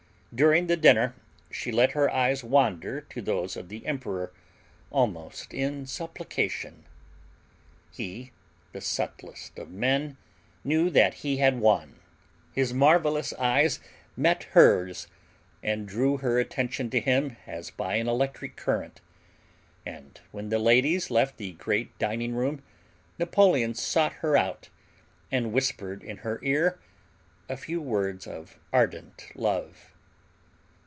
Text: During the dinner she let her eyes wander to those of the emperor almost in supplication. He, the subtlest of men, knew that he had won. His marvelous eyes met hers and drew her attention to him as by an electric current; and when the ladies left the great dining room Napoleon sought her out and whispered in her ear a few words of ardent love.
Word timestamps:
During 0.33 0.67
the 0.67 0.77
dinner 0.77 1.13
she 1.51 1.73
let 1.73 1.91
her 1.91 2.09
eyes 2.09 2.41
wander 2.41 3.01
to 3.01 3.21
those 3.21 3.57
of 3.57 3.67
the 3.67 3.85
emperor 3.85 4.31
almost 4.89 5.53
in 5.53 5.85
supplication. 5.85 6.85
He, 7.91 8.31
the 8.71 8.79
subtlest 8.79 9.59
of 9.59 9.71
men, 9.71 10.15
knew 10.63 10.89
that 10.89 11.15
he 11.15 11.35
had 11.37 11.59
won. 11.59 11.99
His 12.53 12.73
marvelous 12.73 13.33
eyes 13.33 13.81
met 14.15 14.43
hers 14.51 15.07
and 15.61 15.85
drew 15.85 16.15
her 16.19 16.39
attention 16.39 16.89
to 16.91 17.01
him 17.01 17.35
as 17.45 17.69
by 17.69 17.95
an 17.95 18.07
electric 18.07 18.55
current; 18.55 19.01
and 19.85 20.17
when 20.31 20.47
the 20.47 20.59
ladies 20.59 21.11
left 21.11 21.35
the 21.35 21.51
great 21.51 21.99
dining 21.99 22.35
room 22.35 22.63
Napoleon 23.19 23.73
sought 23.73 24.13
her 24.23 24.37
out 24.37 24.69
and 25.29 25.51
whispered 25.51 26.01
in 26.05 26.19
her 26.19 26.39
ear 26.41 26.79
a 27.49 27.57
few 27.57 27.81
words 27.81 28.25
of 28.25 28.57
ardent 28.71 29.27
love. 29.35 29.89